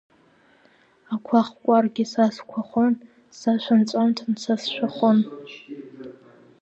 [1.13, 2.93] Ақәа хкәаргьы са сқәахон,
[3.39, 5.17] сашәа нҵәамҭан са сшәахон.